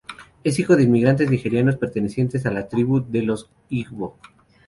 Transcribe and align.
Es 0.43 0.57
hijo 0.57 0.75
de 0.75 0.81
inmigrantes 0.81 1.29
nigerianos, 1.29 1.75
pertenecientes 1.77 2.47
a 2.47 2.51
la 2.51 2.67
tribu 2.67 3.01
de 3.07 3.21
los 3.21 3.51
Igbo. 3.69 4.17